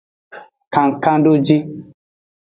[0.73, 1.57] Kankandoji.